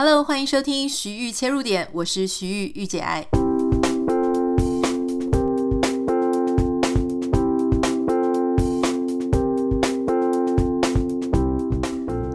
[0.00, 3.26] Hello，欢迎收听徐玉切入点，我是徐豫御姐爱。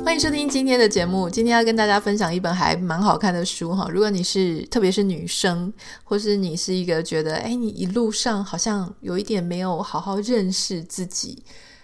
[0.04, 1.30] 欢迎收听今天的节目。
[1.30, 3.88] 今天要跟大家分享一本还蛮好看的书哈。
[3.90, 5.72] 如果你是特别是女生，
[6.04, 11.42] 或是你是一个觉得哎，你一路上好像有一点没有好好认识自己。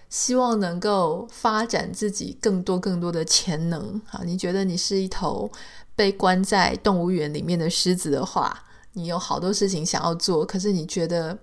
[0.09, 4.21] 希望能够发展自己更多更多的潜能啊！
[4.25, 5.49] 你觉得你是一头
[5.95, 11.37] 被关在动物园里面的狮子的话，你有好多事情想要做，可是你觉得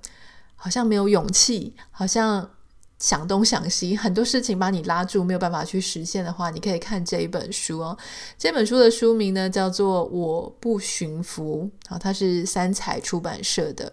[0.57, 2.51] 好像没有勇气，好像
[2.99, 7.97] 想东想西，很多事情把你拉住，没有办法去实现的话，你可以看这一本书哦。
[8.37, 13.93] 这本书的书名呢叫做《我不驯服》啊，它是三彩出版社的。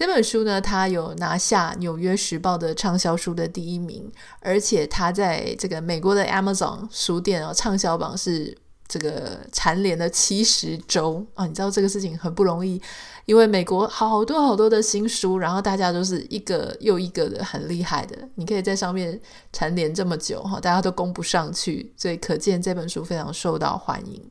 [0.00, 8.56] 这本书呢，它有拿下《纽约时报》的畅销书的第一名，而且它在这个美国的 Amazon 书店哦，畅销榜是
[8.88, 11.44] 这个蝉联了七十周啊！
[11.44, 12.80] 你知道这个事情很不容易，
[13.26, 19.20] 因为美国好多好多的新书，然后大家都是一个又一个的很厉害的，你可以在上面
[19.52, 24.30] 蝉联这么久哈，大家都攻不上去，所以可见这本书非常受到欢迎。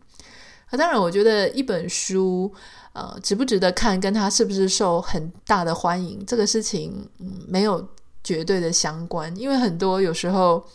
[0.72, 2.52] 啊，当然，我觉得一本书。
[2.94, 7.88] 呃，值不值得看，跟他是不是受很大的欢迎，这个事情，嗯，没有
[8.24, 9.34] 绝对的相关。
[9.38, 10.66] 因为很多有时候，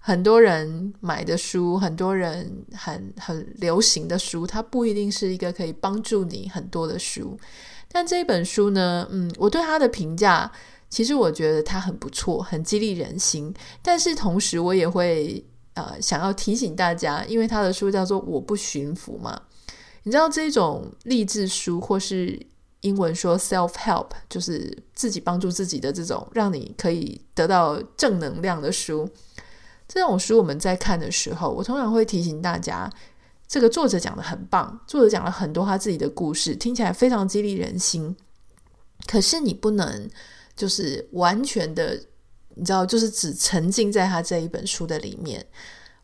[0.00, 7.38] 很多人买的书，很多人很很流行的书，它不一定是一个可以帮助你很多的书。
[7.90, 10.50] 但这一本书呢，嗯，我对它的评价，
[10.90, 13.54] 其实我觉得它很不错，很激励人心。
[13.80, 15.42] 但是同时，我也会
[15.74, 19.40] 呃想要提醒大家，因为他的书叫做《我不驯服》嘛。
[20.04, 22.38] 你知道这种励志书，或是
[22.80, 29.08] 英文说 self-help，就是自己帮助自己的这种，让你可以得到正能量的书。
[29.88, 32.90] 这种书我们在看的时候，我通常会提醒大家，
[33.46, 38.14] 这个作者讲的很棒，作者讲了很多他自己的故事，听起来非常激励人心。
[39.06, 40.08] 可是你不能
[40.56, 41.98] 就是完全的，
[42.54, 45.46] 你知道，就是只沉浸在他这一本书的里面。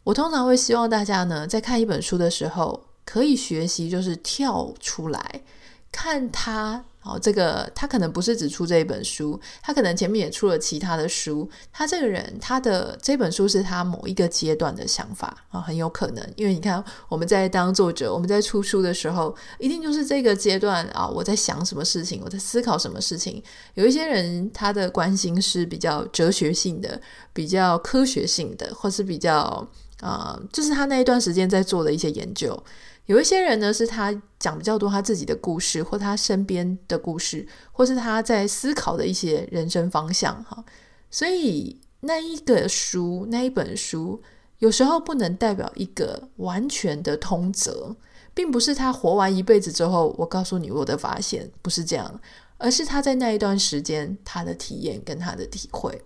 [0.05, 5.43] 我通常会希望大家呢，在看一本书的时候，可以学习，就是跳出来
[5.91, 6.85] 看他。
[7.03, 11.49] 哦，这个他可能不是只出这一本书，他可能前面也出了其他的书。
[11.73, 16.23] 他这个人，他的这本书是他某一个阶段的想法啊，很有可能。
[16.37, 21.09] 因为你看，我们在当作者，我们在出书的时候，一定就是这个阶段啊。
[21.09, 23.43] 我在想什么事情，我在思考什么事情。
[23.77, 27.01] 有一些人，他的关心是比较哲学性的，
[27.33, 29.67] 比较科学性的，或是比较
[30.03, 32.63] 啊，就是他那一段时间在做的一些研究。
[33.11, 40.65] 有一些人呢，是他讲比较多他自己的故事，或他身边的故事，或是他在思考的一些人生方向哈。
[41.11, 44.23] 所以那一个书，那一本书，
[44.61, 47.97] 有时候不能代表一个完全的通则，
[48.33, 52.21] 并不是他活完一辈子之后，我告诉你我的发现，不是这样，
[52.59, 56.01] 而是他在那一段时间他的体验跟他的体会。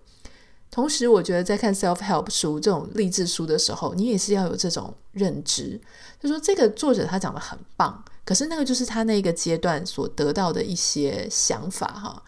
[0.75, 5.79] 同时，我觉得在看 self-help 书这种励志书的时候，你也是要有这种认知，
[6.19, 12.21] 就说这个作者他讲的很棒，可是那个就是他那个阶段所得到的一些想法哈。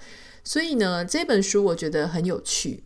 [0.45, 2.81] 所以呢，这本书我觉得很有趣。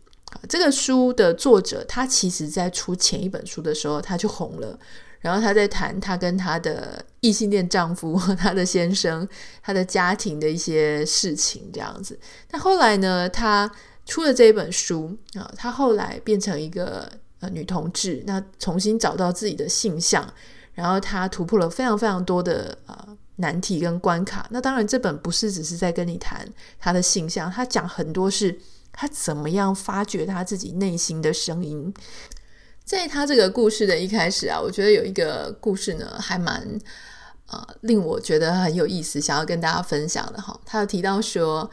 [0.48, 4.76] 这个书的作者他其实在出前一本书的时候他就红了，
[5.20, 9.28] 然后他在谈他跟他的异性恋丈夫、他的先生、
[9.62, 12.18] 他的家庭的一些事情这样子。
[12.50, 13.70] 那后来呢，他
[14.04, 17.08] 出了这一本书啊，她后来变成一个
[17.40, 20.28] 呃女同志，那重新找到自己的性向，
[20.74, 24.46] 然后她突破了非常非常多的呃难题跟关卡。
[24.50, 26.46] 那当然，这本不是只是在跟你谈
[26.80, 28.58] 她的性向，她讲很多是
[28.92, 31.94] 她怎么样发掘她自己内心的声音。
[32.84, 36.66] 在她这个故事的一开始啊，我觉得有一个故事呢，还蛮
[37.46, 40.60] 呃令我觉得很有意思，想要跟大家分享的哈。
[40.66, 41.70] 她有提到说。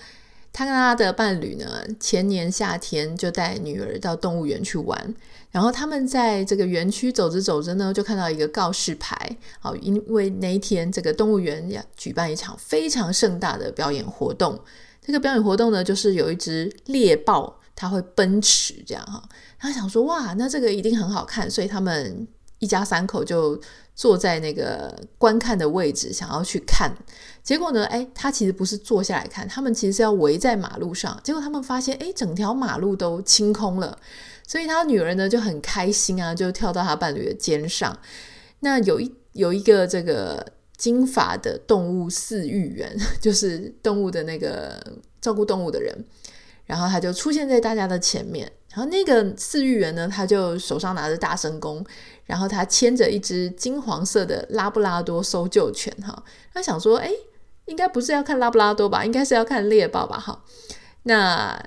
[0.51, 5.15] 他跟他的伴侣呢，前年夏天就带女儿到动物园去玩，
[5.51, 14.59] 然后他们在这个园区走着走着呢，就看到一个告示牌，好，因为那一天这个动物园要举办一场非常盛大的表演活动，
[15.01, 19.23] 这个表演活动呢，就是有一只猎豹，它会奔驰这样哈，
[19.59, 22.27] 他想说哇，那这个一定很好看，所以他们
[22.57, 23.61] 一家三口就。
[23.99, 26.89] 坐在那个观看的位置，想要去看，
[27.43, 31.19] 结果呢，诶，他其实不是坐下来看，他们其实是要围在马路上。
[31.21, 33.97] 结果他们发现，诶，整条马路都清空了，
[34.47, 37.99] 所以他女儿呢就很开心啊，就跳到他伴侣的肩上。
[38.61, 44.81] 那有一有一个这个金发的动物饲育员， 就是动物的那个
[45.19, 45.93] 照顾动物的人，
[46.69, 48.49] 然后他就出现在大家的前面。
[48.71, 51.85] 然后那个饲育员呢，他就手上拿着大神弓。
[52.25, 56.23] 然后他牵着一只金黄色的拉布拉多搜救犬哈，
[56.53, 57.09] 他想说，哎，
[57.65, 60.39] 应该不是要看拉布拉多吧，应该是要看猎豹吧哈。
[61.03, 61.59] 那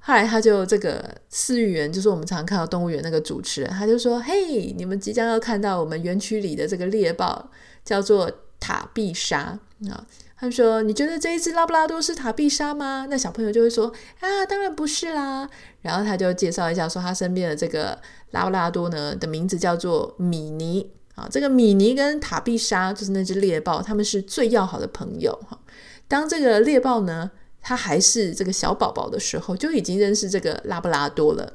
[0.00, 7.50] 后来他就这个饲育员，就是我们常看到动物园那个主持人，他就说，嘿，你们即将要看到我们园区里的这个猎豹，
[7.82, 8.30] 叫做
[8.60, 10.06] 塔碧莎啊。
[10.38, 13.90] 他们说：“你觉得这一只拉布拉多是塔碧莎吗？”那小朋友就会说
[14.20, 15.48] ：“啊，当然不是啦。”
[15.80, 17.98] 然后他就介绍一下，说他身边的这个
[18.32, 21.26] 拉布拉多呢的名字叫做米妮啊。
[21.30, 25.58] 这个米妮跟塔碧莎就是那只猎豹，他们是最要好的朋友哈。
[26.06, 27.30] 当这个猎豹呢，
[27.62, 31.54] 它还是这个小宝宝的时候，就已经认识这个拉布拉多了。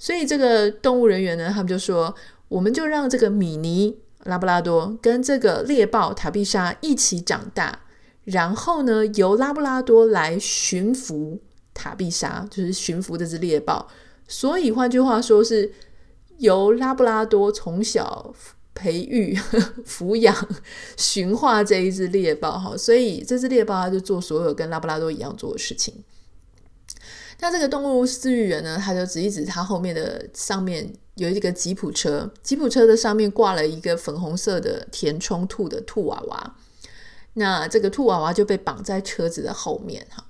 [0.00, 2.12] 所以这个动物人员呢，他们就说
[2.48, 7.82] ：“我们就让这个米妮拉布拉多跟这个猎豹塔碧莎一起长大。”
[8.26, 11.40] 然后呢，由拉布拉多来驯服
[11.72, 13.88] 塔碧莎，就是驯服这只猎豹。
[14.26, 15.72] 所以换句话说，是
[16.38, 18.34] 由拉布拉多从小
[18.74, 19.32] 培育、
[19.86, 20.34] 抚养、
[20.96, 22.58] 驯化这一只猎豹。
[22.58, 26.02] 哈，所以这只猎豹它就做所有跟拉布拉多一样做的事情。
[27.38, 36.56] 那这个动物饲育员呢，他就指一指他后面的上面有一个吉普车，吉普车的上面挂了一个粉红色的填充兔的兔娃娃。
[37.38, 40.24] 那这个兔娃娃就被绑在车子的后面哈，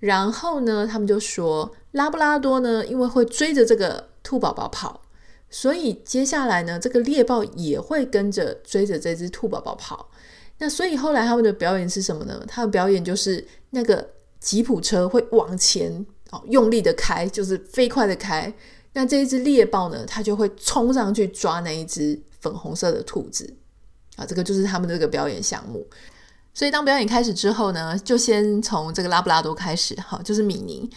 [0.00, 5.02] 然后呢，他们就说拉布拉多呢，因为会追着这个兔宝宝跑，
[5.48, 10.10] 所以接下来呢，这个猎豹也会跟着追着这只兔宝宝跑。
[10.58, 12.44] 那所以后来他们的表演是什么呢？
[12.48, 14.10] 他们表演就是那个
[14.40, 18.52] 吉普车会往前哦用力的开，就是飞快的开。
[18.92, 23.54] 那这一只猎豹呢，它就会冲上去抓那一只粉红色的兔子
[24.16, 25.86] 啊，这个就是他们的这个表演项目。
[26.60, 30.90] 所以当表演开始之后呢，就先从这个拉布拉多开始，哈，就是米妮，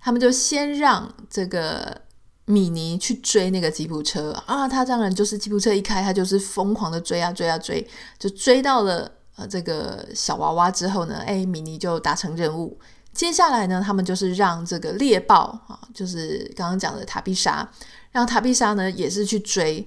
[0.00, 2.02] 他们就先让这个
[2.44, 7.84] 米妮去追那个吉普车啊，他当然就是吉普车一开，他就是疯狂的追啊追啊追，
[8.16, 12.78] 就追到了呃这个小娃娃之后呢，哎，米妮就达成任务。
[13.12, 17.68] 接下来呢，他们就是让这个猎豹啊，就是刚刚讲的塔碧莎，
[18.12, 19.84] 让塔碧莎呢也是去追。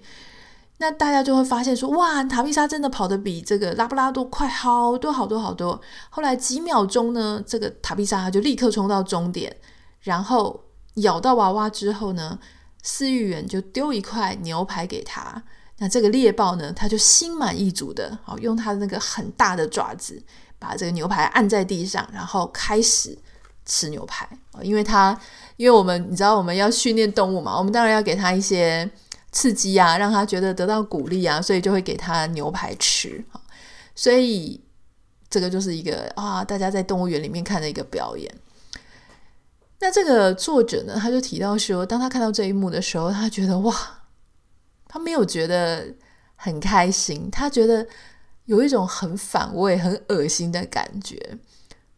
[0.81, 5.79] 那大家就会发现说，哇，塔碧莎真的跑得比这个拉布拉多快好多好多好多。
[6.09, 9.55] 后来几秒钟呢，这个塔碧莎就立刻冲到终点，
[9.99, 10.59] 然后
[10.95, 12.39] 咬到娃娃之后呢，
[12.83, 15.43] 饲育员就丢一块牛排给他。
[15.77, 20.19] 那这个猎豹呢，他就心满意足的，好用他的那个很大的爪子
[20.57, 23.15] 把这个牛排按在地上，然后开始
[23.67, 24.27] 吃牛排。
[24.63, 25.15] 因为他，
[25.57, 28.89] 因为我们你知道我们要训练动物嘛，我们当然要给他一些。
[29.31, 33.23] 刺激啊，让他觉得得到鼓励啊，所以就会给他牛排吃。
[33.95, 34.61] 所以
[35.29, 38.33] 这个就是一个啊，大家在动物园里面看的一个表演。
[39.79, 43.75] 那这个作者呢，他就提到说，当他看到这一幕的时候，他觉得哇，
[44.87, 45.93] 他没有觉得
[46.35, 47.87] 很开心，他觉得
[48.45, 51.37] 有一种很反胃、很恶心的感觉，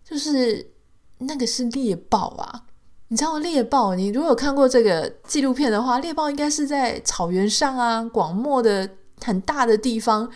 [0.03, 0.71] 就是
[1.17, 2.65] 那个是猎豹啊。
[3.13, 3.93] 你知道猎豹？
[3.93, 8.89] 你如果有看过这个纪录片的话，猎豹应该是在草原上啊，广漠的
[9.21, 10.27] 很大的地方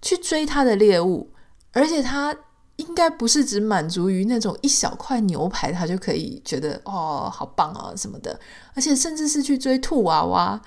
[0.00, 1.28] 去追它的猎物，
[1.72, 2.34] 而且它
[2.76, 8.40] 应该不是只满足于那种一小块牛排，它就可以觉得哦，好棒啊什么的，
[8.72, 10.58] 而且甚至是去追兔娃娃，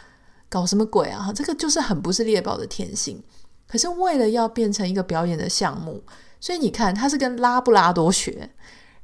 [0.47, 1.33] 搞什么鬼啊？
[1.33, 3.19] 这个就是很不是猎豹的天性。
[3.67, 6.03] 可是为了要变成一个表演的项目，
[6.39, 8.51] 所以你看，它是跟拉布拉多学。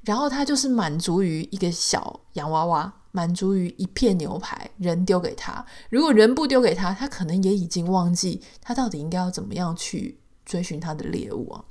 [0.07, 5.65] 然后他就是满足于一个小洋娃娃，满足于一片牛排，人丢给他。
[5.89, 11.61] 如果人不丢给他，他可能也已经忘记他到底应该要怎么样去追寻他的猎物啊。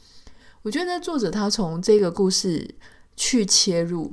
[0.60, 2.74] 我觉得作者他从这个故事
[3.16, 4.12] 去切入，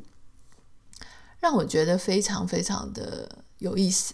[1.42, 4.14] 让我觉得非常非常的有意思。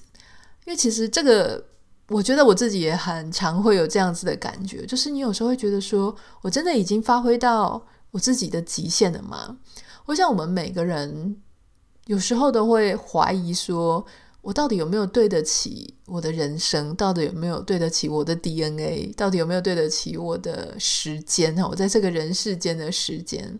[0.65, 1.63] 因为其实这个，
[2.07, 9.57] 我觉得我自己也很常会有这样子的感觉，就是你有时候会觉得说，我真的已经发挥到我自己的极限了吗？
[10.05, 11.37] 我想，我们每个人
[12.05, 14.05] 有时候都会怀疑说，
[14.41, 16.95] 我到底有没有对得起我的人生？
[16.95, 19.13] 到底有没有对得起我的 DNA？
[19.15, 21.55] 到底有没有对得起我的时间？
[21.55, 23.59] 哈，我在这个人世间的时间。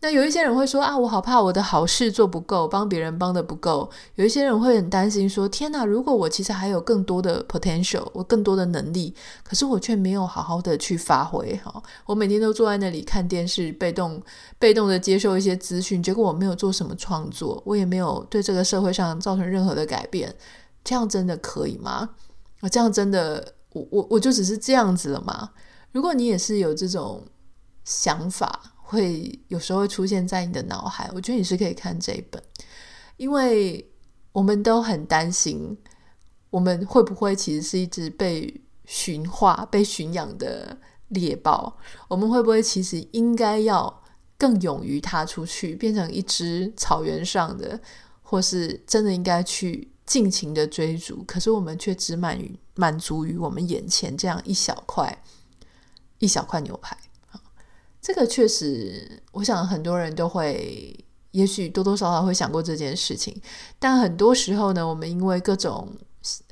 [0.00, 3.90] 那有一些人会说啊，我好怕我的好事做不够，帮别人帮得不够。
[4.14, 9.12] 有一些人会很担心说，天哪，如果我其实还有更多的 potential，我更多的能力，
[9.42, 11.56] 可是我却没有好好的去发挥。
[11.64, 14.22] 哈，我每天都坐在那里看电视，被动
[14.56, 20.32] 被动的接受一些资讯，结果我没有做什么创作，我也没有对这个社会上造成任何的改变。
[20.84, 22.10] 这样真的可以吗？
[22.60, 25.50] 我这样真的，我我我就只是这样子了吗？
[25.90, 27.24] 如果你也是有这种
[27.84, 32.42] 想法，会有时候会出现在你的脑海，我觉得你是可以看这一本，
[33.18, 33.86] 因为
[34.32, 35.76] 我们都很担心，
[36.48, 40.74] 我们会不会其实是一只被驯化、被驯养的
[41.08, 41.76] 猎豹？
[42.08, 44.02] 我们会不会其实应该要
[44.38, 47.78] 更勇于踏出去，变成一只草原上的，
[48.22, 51.22] 或是真的应该去尽情的追逐？
[51.24, 55.22] 可是我们却只满于满足于我们眼前这样一小块
[56.20, 56.96] 一小块牛排。
[58.00, 61.04] 这个确实，我想很多人都会。
[61.32, 63.38] 也许多多少少会想过这件事情，
[63.78, 65.86] 但很多时候呢，我们因为各种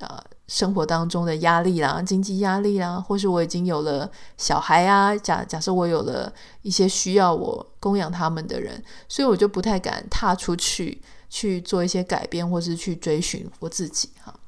[0.00, 11.00] 呃生活当中的压力啦、经济压力啦，或是我已经有了小孩啊，假假设我有了一些需要我供养他们的人，所以我就不太敢踏出去
[11.30, 14.38] 去做一些改变，或是去追寻我自己哈。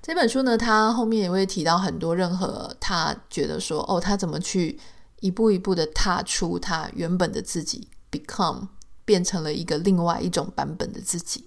[0.00, 4.78] 这本书呢，他后面也会提到很多，任何他觉得说哦，他怎么去
[5.20, 8.68] 一步一步的踏出他原本的自己，become。
[9.04, 11.42] 变成了一个另外一种版本的自己。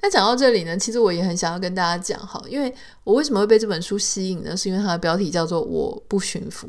[0.00, 2.74] 那讲到这里呢，其实我也很想要跟大家讲哈，因为
[3.04, 4.56] 我为什么会被这本书吸引呢？
[4.56, 6.66] 是因为它的标题叫做“我不驯服”。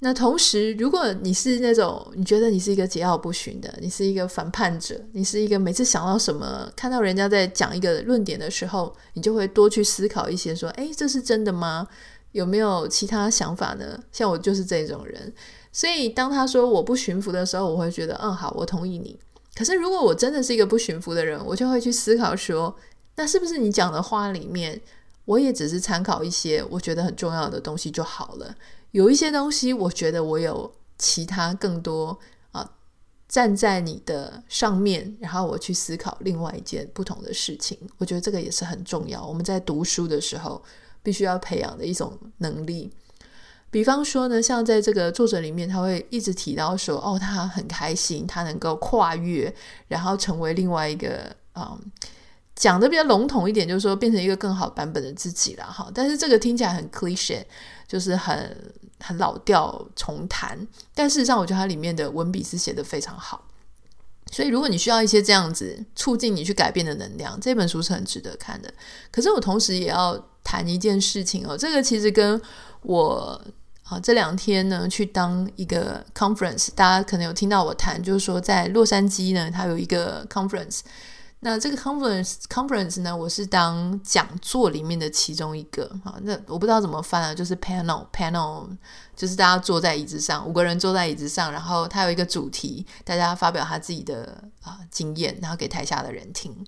[0.00, 11.86] 那同时，如果你是那种你觉得你是一个桀骜不驯的，你是一个反叛者，你是一个每次想到什么，看到人家在讲一个论点的时候，你就会多去思考一些，说：“诶，这是真的吗？
[12.34, 15.32] 有没有其他想法呢？”像我就是这种人。
[15.72, 19.18] 所以，当他说我不驯服的时候，我会觉得，嗯，好，我同意你。
[19.56, 22.76] 可是，如果我真的是一个不驯服的人，我就会去思考说，
[23.16, 24.80] 那是不是你讲的话里面，
[25.24, 28.54] 我也只是参考一些我觉得很重要的东西就好了？
[28.92, 32.16] 有一些东西，我觉得我有其他更多
[32.52, 32.70] 啊，
[33.28, 37.76] 站在你的上面，然后我去思考另外一件不同的事情。
[37.98, 39.24] 我觉得这个也是很重要。
[39.26, 40.62] 我们在读书的时候，
[41.04, 42.92] 必须要培养的一种能力。
[43.70, 49.52] 比方说呢，像在这个作者里面，他会一直提到说，哦，他很开心，他能够跨越，
[49.88, 51.78] 然后成为另外一个，嗯，
[52.54, 55.90] 讲的比较笼统一点，就是说变成一个更好版本的自己了哈。
[55.92, 57.42] 但是这个听起来很 cliche，
[57.88, 58.56] 就是很
[59.00, 60.56] 很老调重弹。
[60.94, 63.44] 但事实上，我觉得它里面的文笔是写得非常好。
[64.30, 68.72] 所以，如果你需要一些这样子促进你去改变的能量，这本书是很值得看的。
[69.10, 70.14] 可是，我同时也要
[70.44, 72.40] 谈一件事情哦，这个其实跟
[72.82, 73.42] 我。
[73.84, 80.80] 啊，这两天呢，去当一个 conference，大家可能有听到我谈，就是说在洛杉矶呢，它有一个 conference。
[81.40, 85.94] 那这个 conference conference 呢，我是当讲座里面的其中一个。
[86.02, 88.66] 好，那我不知道怎么翻啊，就是 panel panel，
[89.14, 96.66] 就是大家坐在椅子上，五个人坐在椅子上，然后它有一个主题，大家发表他自己的啊经验，然后给台下的人听。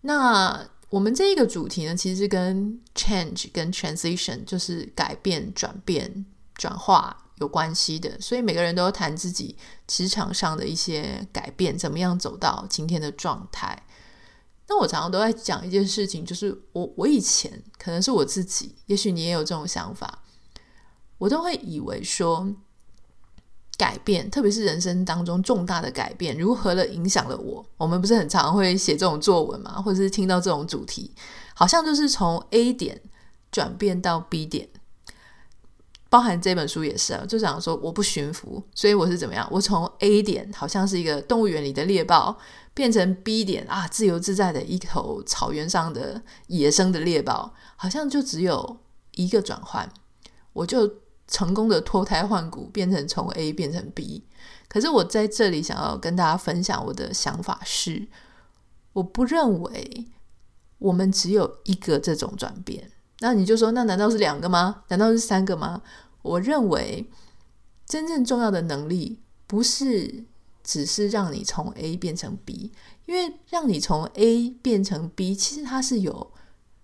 [0.00, 8.20] 那我们这一个主题呢，其实跟 change 跟 transition，就是改变、转变、转化有关系的。
[8.20, 9.56] 所以每个人都谈自己
[9.86, 13.86] 职场上的一些改变，怎么样走到今天的状态。
[14.68, 20.22] 那我常常都在讲一件事情，就是我我以前可能是我自己，也许你也有这种想法，
[21.16, 22.54] 我都会以为说。
[23.78, 27.64] 改变，特别是人生当中重大的改变，如何的影响了我？
[27.76, 31.10] 我们不是很常会写这种作文嘛，或者是听到这种主题，
[31.54, 33.00] 好像就是从 A 点
[33.50, 34.68] 转变到 B 点，
[36.08, 39.48] 包含这本书也是啊，就想说我不驯服，所以我是怎么样？
[39.50, 42.38] 我从 A 点好像是一个动物园里的猎豹，
[42.74, 48.76] 变成 B 点啊，自由自在的一头草原上的野生的猎豹，好像就只有
[49.16, 49.90] 一个转换，
[50.52, 51.02] 我就。
[51.32, 54.22] 成功的脱胎换骨，变成从 A 变成 B。
[54.68, 58.06] 可是我在这里想要跟大家分享我的想法是，
[58.92, 60.08] 我不认为
[60.76, 62.90] 我们只有一个这种转变。
[63.20, 64.82] 那你就说，那难道是两个吗？
[64.88, 65.80] 难道是三个吗？
[66.20, 67.08] 我认为
[67.86, 70.24] 真正重要的能力不是
[70.62, 72.72] 只是让你从 A 变成 B，
[73.06, 76.30] 因为让你从 A 变成 B，其实它是有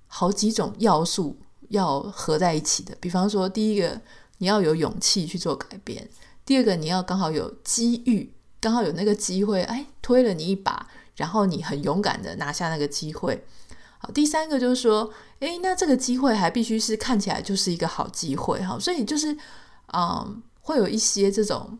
[0.06, 1.36] 好几种要素
[1.68, 2.96] 要合在一起的。
[2.98, 4.00] 比方说，第一个。
[4.38, 6.08] 你要有勇气去做改变。
[6.44, 13.44] 第二个，你要刚好有机遇，刚好有那个机会，哎，推了你一把，然后你很勇敢的拿下那个机会。
[13.98, 19.36] 好，第三个就是说，哎，那这个机会还必须是看起来就是一个好机会哈，所以就是，
[19.92, 21.78] 嗯，会有一些这种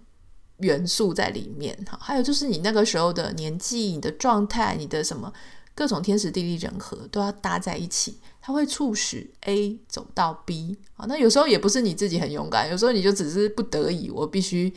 [0.59, 1.97] 元素在里面哈。
[2.03, 5.33] 还有就是你那个时候的年纪、你的状态、你的什么
[5.79, 8.19] 各种天时地利人和都要搭在一起。
[8.41, 14.73] 它会促使 A 走到 B 啊，那有时候也不是你自己很勇敢，有时候你就只是不得已，我必须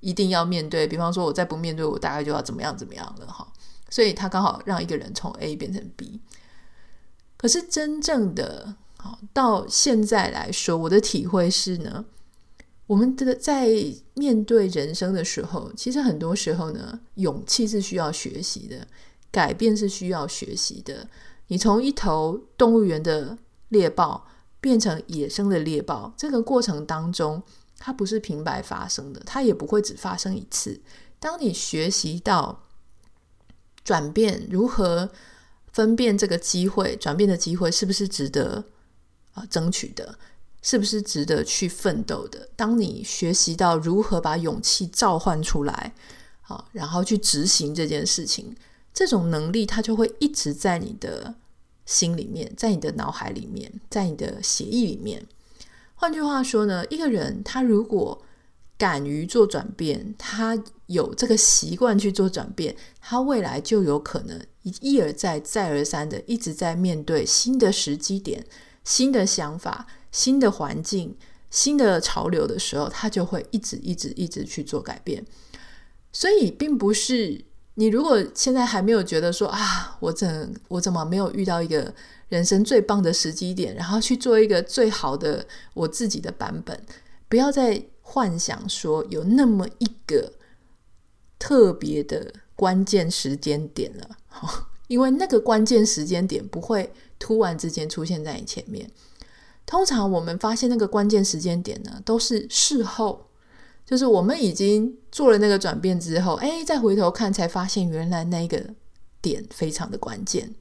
[0.00, 0.86] 一定要面对。
[0.86, 3.46] 比方说，我再不面对，我大概就要怎么样怎么样了哈。
[3.90, 6.22] 所以他刚好让一个人从 A 变成 B。
[7.36, 12.06] 可是真正的好到现在来说，我的体会是呢，
[12.86, 13.68] 我们的在
[14.14, 18.86] 面对人生的时候，其实很多时候呢，勇气是需要学习的，
[19.30, 21.08] 改变是需要学习的。
[21.48, 24.26] 你从一头动物园的猎豹
[24.60, 27.42] 变成野生的猎豹，这个过程当中，
[27.78, 30.80] 它不是平白发生的，它也不会只发生一次。
[31.20, 32.64] 当你学习到
[33.84, 35.10] 转变，如何
[35.72, 38.64] 分辨这个机会，转变的机会是不是值得
[39.34, 40.18] 啊、争取的，
[40.62, 42.48] 是不是值得去奋斗的？
[42.56, 45.94] 当你学习到如何把勇气召唤出来，
[46.42, 48.56] 啊，然后去执行这件事情。
[48.96, 51.34] 这种能力，它就会一直在你的
[51.84, 55.22] 心里面，在你的脑海里面，在你的血液里面。
[55.96, 58.22] 换句话说呢，一个人他如果
[58.78, 68.46] 敢于做转变，他有这个习惯去做转变，他未来就有可能一一而再、再而三的一直在面对新的时机点、
[68.82, 71.14] 新的想法、新的环境、
[71.50, 75.22] 新的潮流的时候，他就会一直、一直、一直去做改变。
[76.14, 77.44] 所以，并不是。
[77.78, 81.94] 你如果现在还没有觉得说啊，我怎我怎么没有遇到一个
[82.30, 86.80] 人生最棒的时机点，然后去做一个最好的我自己的版本，
[87.28, 90.32] 不要再幻想说有那么一个
[91.38, 94.16] 特别的关键时间点了，
[94.88, 98.90] 因为那个关键时间点不会突然之间出现在你前面。
[99.66, 103.25] 通常我们发现那个关键时间点呢，都是事后。
[103.86, 108.60] 就是我们已经做了那个转变之后，哎，再回头看才发现原来那个
[109.22, 110.54] 点非常的关键。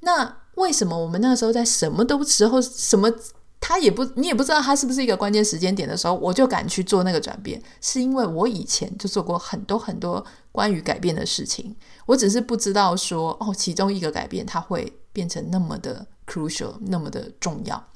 [0.00, 3.12] 那为什么我们那个时候在什么都时候什么
[3.60, 7.60] 他也不你也不知道他是不是一个关键时间点的时候，我就敢去做那个转变？
[7.80, 17.89] 是因为我以前就做过很多很多关于改变的事情，我只是不知道说哦，其中一个改变它会变成那么的 crucial，那么的重要。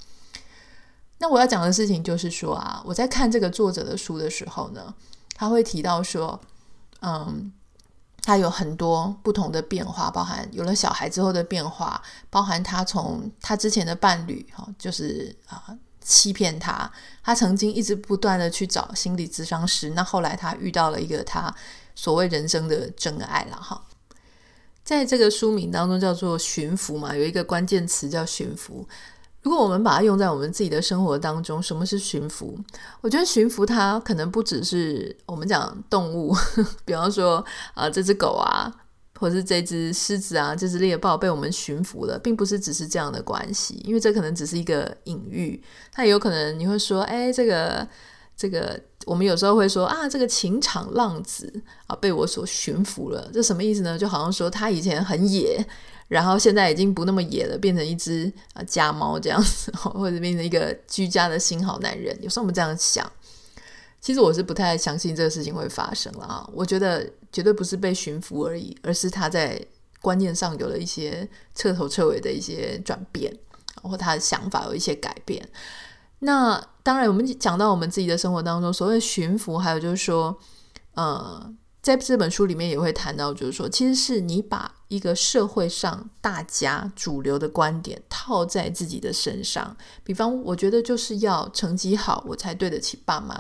[1.19, 4.93] 那我要讲的事情就是说啊，我在看这个作者的书的时候呢，
[5.35, 6.39] 他会提到说，
[7.01, 7.51] 嗯，
[8.21, 15.65] 他有很多不同的变化，包含有了小孩之后的变化，包含他从他之前的伴侣哈，就是啊
[16.01, 16.91] 欺骗他，
[17.23, 21.55] 他曾经一直不断的去找心理咨商师，那后来他遇到了一个他
[21.95, 23.83] 所谓人生的真爱了哈，
[24.83, 28.87] 在这个书名当中叫做驯服嘛，有一个关键词叫驯服。
[29.45, 32.59] 如果我们把它用在我们自己的生活当中，什么是驯服？
[33.03, 36.35] 我觉得驯服它可能不只是我们讲动物，
[36.87, 38.73] 比方说啊、这只狗啊，
[39.21, 45.63] 或是这只狮子啊，这只猎豹被我们驯服了，并不是只是这样的关系，因为这可能只是一个隐喻。
[45.93, 47.87] 它也有可能你会说，哎，这个
[48.35, 51.53] 这个，我们有时候会说啊，这个情场浪子
[51.87, 53.99] 啊，被我所驯服了，这什么意思呢？
[53.99, 55.63] 就好像说他以前很野。
[56.09, 62.17] 然后现在已经不那么野了，变成一只啊家猫这样子， 或者变成一个居家的新好男人。
[62.23, 63.11] 有时候我们这样想，
[64.01, 66.49] 其实我是不太相信这个事情会发生了啊。
[66.53, 69.59] 我觉得绝对不是被驯服而已，而是他在
[70.03, 73.35] 观念上有了一些彻头彻尾的一些转变，
[73.83, 75.49] 或他的想法有一些改变。
[76.21, 80.39] 那当然，我们讲到我们自己的生活当中，所谓驯服，还有就是说，
[80.95, 81.55] 呃。
[81.85, 89.77] 在这本书里面也会谈到，就是说，其实是你把一个社会上大家主流的观点套在自己的身上。
[90.03, 93.35] 比方，我觉得就是要成绩好，我才对得起爸妈；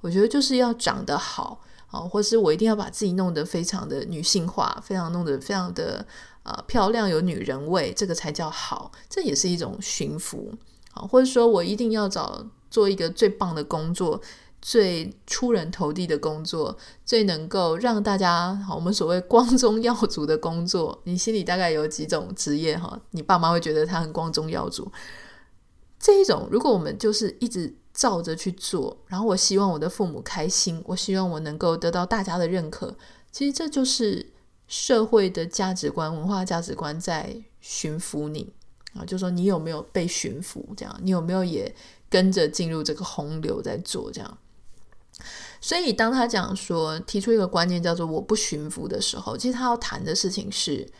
[0.00, 6.06] 我觉得就是要长得好，啊，或是我一定要把自己弄得非常的女性化，非常弄得非常的
[6.44, 8.90] 呃漂亮，有女人味，这个才叫好。
[9.10, 10.54] 这也是一种驯服，
[10.94, 14.18] 啊，或者说我一定要找做一个最棒的工作。
[14.62, 23.00] 最出人头地的工作，最能够让大家好，我们所谓光宗耀祖的工作，你心里大概有几种职业哈？
[23.12, 24.90] 你爸妈会觉得他很光宗耀祖。
[25.98, 32.96] 这一种，如果我们就是一直照着去做，然后我希望我的父母开心，我希望我能够得到大家的认可，
[33.30, 34.30] 其实这就是
[34.68, 38.52] 社会的价值观、文化价值观在驯服你
[38.94, 40.66] 啊，就说你有没有被驯服？
[40.76, 41.74] 这样，你有没有也
[42.08, 44.38] 跟着进入这个洪流在做这样？
[45.60, 50.90] 所以，当他讲说提出一个观念叫做“我不驯服”的时候，其实他要谈的事情是：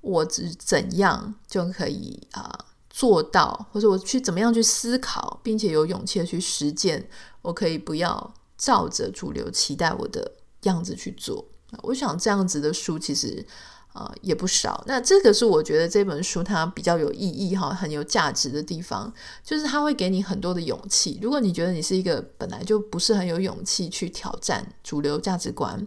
[0.00, 7.08] 我只怎样就可以啊、做到，或者我去怎么样去思考，并且有勇气去实践，
[7.42, 11.46] 我可以不要照着主流期待我的样子去做。
[11.82, 13.46] 我想这样子的书其实。
[13.94, 14.82] 啊、呃，也不少。
[14.88, 19.10] 那这个是我觉得这本书它比较有意义哈，很有价值的地方，
[19.44, 21.18] 就是它会给你很多的勇气。
[21.22, 25.86] 如果你觉得你是一个本来就不是很有勇气去挑战主流价值观、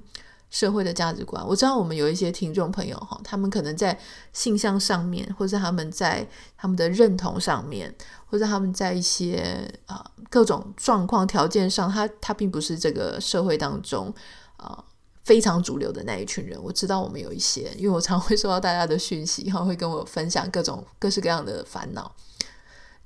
[0.50, 4.00] 社会的价值观，我知道我们有一些听众朋友哈，他们可能在
[4.32, 7.94] 性向上面，或者他们在他们的认同上面，
[8.28, 14.14] 或者他们在一些啊、呃、各种状况条件上，他他并不是这个社会当中
[14.56, 14.82] 啊。
[15.28, 16.58] 非常主流的那一群人。
[16.64, 22.16] 我知道我们有一些，因为我常会收到大家的讯息，哈，会跟我分享各种各式各样的烦恼。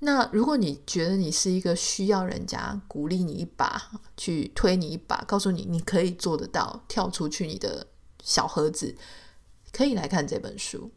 [0.03, 7.87] 那如果你觉得你是一个需要人家鼓励你一把，去推你一把，告诉你你可以做得到，跳出去你的
[8.23, 8.95] 小盒子，
[9.71, 10.91] 可以来看这本书。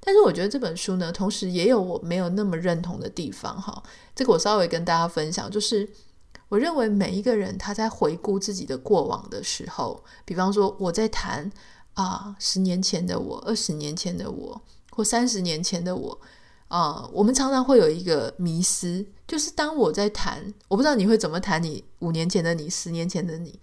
[0.00, 3.80] 但是我觉得这本书呢，同时也有我没有那么认同的地方哈。
[4.16, 5.88] 这个我稍微跟大家分享，就是
[6.48, 11.50] 我认为每一个人他在回顾自己的过往的时候，比方说我在谈
[11.94, 16.20] 啊，十年前的我，二十年前的我，或三十年前的我
[16.68, 23.58] 啊，我们常常会有一个迷思，就是当我在谈，我不知道你会怎么谈你五年前的你，十年前的你。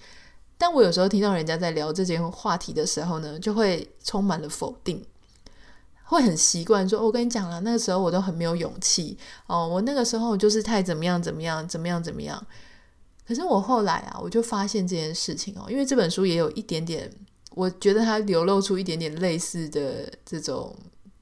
[0.57, 5.05] 但我有时候听到人家在聊这件话题的时候呢，就会充满了否定。
[6.03, 9.17] 会很习惯说，我跟你讲了，那个时候我都很没有勇气
[9.47, 12.45] 哦，我那个时候就是太怎么样怎么样怎么样怎么样。
[13.27, 17.09] 可是我后来啊，我就发现这件事情哦，因为这本书也有一点点，
[17.51, 20.75] 我觉得它流露出一点点类似的这种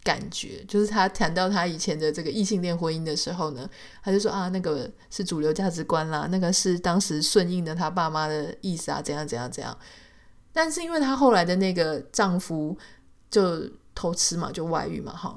[0.03, 3.69] 感觉，就是他谈到他以前的这个异性恋婚姻的时候呢，
[4.03, 9.77] 他就说啊，那个是主流价值观啦，那个是当时顺应的他爸妈的意思啊，怎样怎样怎样。
[10.51, 12.77] 但是因为他后来的那个丈夫
[13.29, 13.69] 就。
[13.93, 15.35] 偷吃嘛，就外遇嘛，哈。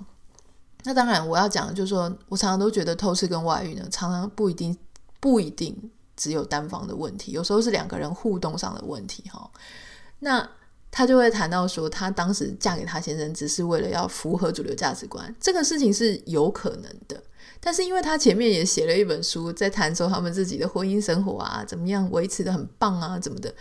[0.85, 4.75] 那当然，我要讲就是说，我常常都觉得偷吃跟外遇呢，常常不一定
[5.19, 5.77] 不一定
[6.17, 9.51] 只有单方的问题，有时候是两个人互动上的问题，哈。
[10.21, 10.49] 那
[10.91, 17.23] 他就会谈到说，他当时嫁给他先生，只是为了要符合主流价值观，这个事情是有可能的。
[17.61, 23.55] 但是因为他前面也写了一本书，在谈说他们自己的婚姻生活啊，怎么样维持得很棒啊，怎么的，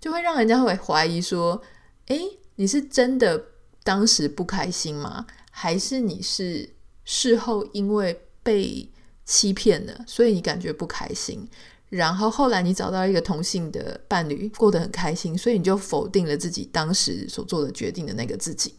[0.00, 1.62] 就会让人家会怀疑说，
[2.06, 3.42] 诶，你是真的？
[3.84, 5.24] 当时不开心吗？
[5.52, 6.68] 还是你是
[7.04, 8.90] 事后因为被
[9.24, 11.48] 欺骗了，所以你感觉不开心？
[11.96, 18.74] 然后后来你找到一个同性的伴侣，过得很开心，所以你就否定了自己当时所做的决定的那个自己。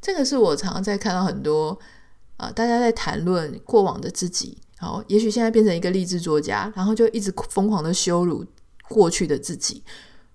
[0.00, 1.78] 这个是我常常在看到很多
[2.36, 8.42] 啊、大家在谈论过往的自己，好，也许现在变成一个励志作家，然后就一直疯狂的羞辱
[8.88, 9.82] 过去的自己。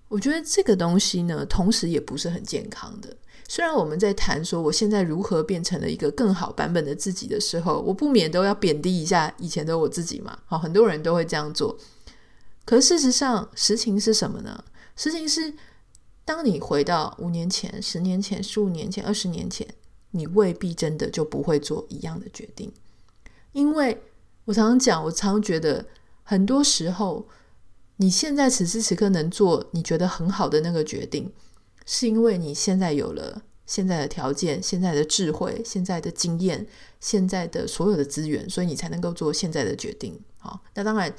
[0.08, 3.10] 我觉得这个东西呢，同时也不是很健康的。
[3.48, 10.40] 虽然我们在谈说我现在如何变成了一个更好版本的自己的时候，我不免都要贬低一下以前的我自己嘛。
[10.46, 11.78] 好，很多人都会这样做。
[12.66, 14.64] 可事实上，实情是什么呢？
[14.96, 15.54] 实情是，
[16.26, 19.68] 当你回到五年前、十年前、十五年前、二十年前，
[20.12, 22.74] 你未必真的就不会做一样的决定。
[23.52, 24.02] 因为
[24.46, 25.86] 我常常讲，我常常觉得，
[26.24, 27.28] 很多时候，
[27.98, 31.32] 你现在此时此刻能做你觉得很好的那个决定。
[31.86, 36.66] 是因为你现在有了现在的条件、现在的智慧、现在的经验、
[37.00, 40.20] 现在的所有的资源，所以你才能够做现在的决定。
[40.38, 41.14] 好，那当然，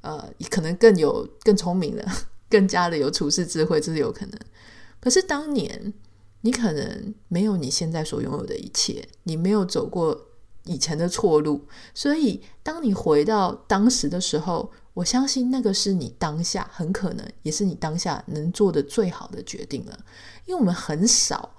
[0.00, 2.04] 呃，可能更有更聪明了，
[2.50, 4.38] 更加的有处世智慧，这是有可能。
[5.00, 5.92] 可是当年
[6.42, 10.28] 你可能没有你现在所拥有的一切，你没有走过
[10.66, 14.70] 以前的错路，所以当你回到当时的时候。
[14.96, 19.98] 我相信那个是你当下很可能，也是你当下能做的最好的决定了。
[20.46, 21.50] 因为我们很少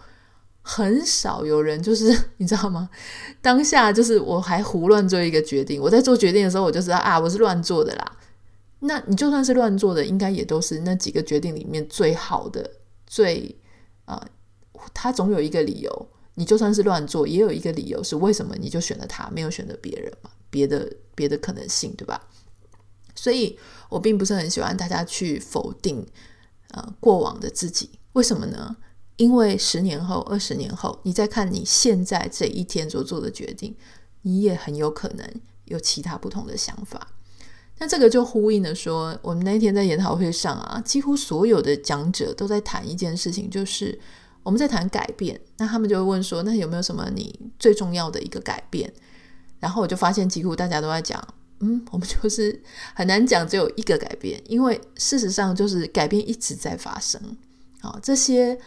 [0.63, 2.89] 很少有人就是 你知道吗？
[3.39, 8.17] 当下就是我还胡乱做一个决定，我在做决定的时候，我就知道啊，我是乱做的啦。
[8.79, 12.67] 那你就算是乱做的，应该也都是那几个决定里面最好的，
[13.05, 13.55] 最
[14.05, 14.19] 啊，
[14.95, 16.07] 他总有一个理由。
[16.39, 20.29] 你就算是乱做，也有一个理由是为什么你就选了他，没有选择别人嘛？
[20.51, 22.29] 别的别的可能性，对吧？
[23.15, 23.57] 所以
[23.89, 26.05] 我并不是很喜欢大家去否定
[26.69, 28.77] 呃过往的自己，为什么呢？
[29.15, 33.75] 因为十年后、二十年后，你再看你现在这一天所做的决定，
[34.21, 35.27] 你也很有可能
[35.65, 37.15] 有其他不同的想法。
[37.79, 43.99] 那这个就呼应了说，我们那天在研讨会上啊，几乎所有的讲者都在谈一件事情，就是
[44.47, 45.37] 我们在谈改变。
[45.57, 48.89] 那他们就会问说，那有没有什么你最重要的一个改变？
[49.59, 51.21] 然后我就发现，几乎大家都在讲。
[51.59, 52.57] 嗯，我们就是
[52.95, 57.21] 很难讲只有一个改变，因为事实上就是改变一直在发生。
[57.81, 58.57] 啊，这些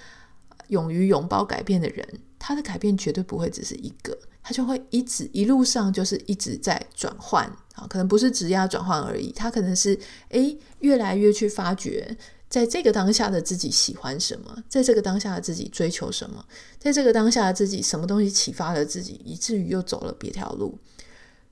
[0.68, 2.06] 勇于拥抱改变的人，
[2.38, 7.46] 他的改变绝对不会只是一个，他就会一直一路上就是一直在转换。
[7.76, 12.14] 啊，可能不是只要转换而已，他可能是诶越来越去发掘，
[12.50, 16.44] 在这个当下的自己喜欢什么，在这个当下的自己追求什么，
[16.78, 20.78] 在这个当下的自己什么东西启发了自己，以至于又走了别条路。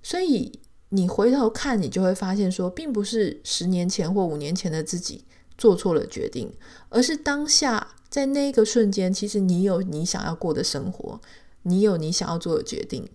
[0.02, 0.61] 所以。
[0.90, 5.22] 你回头看，你就会发现说，并不是十年前或五年前的自己
[5.58, 6.50] 做错了决定，
[6.88, 11.20] 而是当下在那个瞬间，其实你有你想要过的生活，
[11.64, 13.06] 你有你想要做的决定，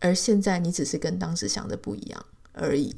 [0.00, 2.94] 而现在你只是跟当时想的不一样而已。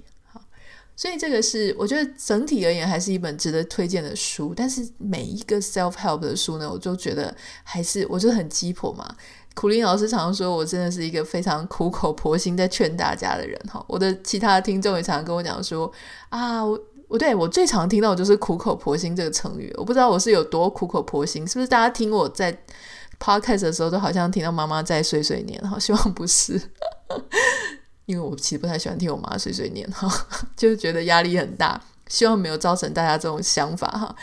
[0.95, 4.53] 所以这个是我觉得整体而言还是一本值得推荐的书。
[4.55, 9.15] 但是每一个 self help 的书呢，我就觉得还是我就很鸡婆嘛。
[9.55, 13.85] 苦苓老师常常说我真的是一个非常苦口婆心在劝大家的人哈。
[13.87, 15.91] 我的其他听众也常常跟我讲说
[16.31, 19.71] 啊，我我对我最常听到的就是苦口婆心这个成语。
[19.77, 22.57] 我不知道我是有多苦口婆心，是不是大家听我在
[23.21, 25.79] podcast 的时候都好像听到妈妈在碎碎念哈？
[25.79, 26.59] 希望不是。
[28.07, 30.11] 因为我其实不太喜欢听我妈碎碎念哈，
[30.57, 34.15] 就是觉得压力很大，希望没有造成大家这种想法哈。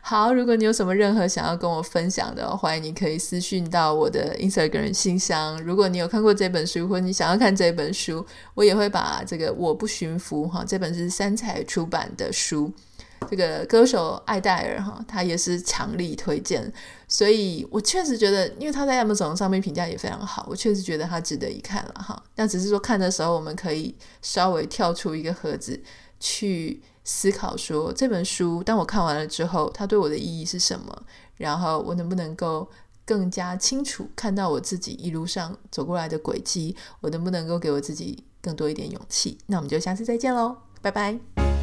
[0.00, 5.62] 好，如果你有什么任何想要跟我分享的，欢迎你可以私讯到我的 Instagram 信箱。
[5.62, 8.24] 如果你有看过这本书，或者你想要看这本书，
[8.54, 12.72] 我也会把这个《我不驯服》哈，这本是三彩出版的书。
[13.28, 16.72] 这个歌手艾黛尔哈，他也是强力推荐，
[17.06, 22.22] 所以我确实觉得，因为他在 Amazon 上面评价也非常好，我确实觉得他值得一看了哈。
[22.34, 25.82] 但只是说看的时候，我们可以稍微跳出一个盒子
[26.20, 31.02] 去思考，说这本书当我看完了之后，它对我的意义是什么？
[31.36, 32.68] 然后我能不能够
[33.04, 36.76] 更加清楚看到我自己一路上走过来的轨迹？
[37.00, 39.38] 我能不能够给我自己更多一点勇气？
[39.46, 41.57] 那我们就下次再见喽，拜拜。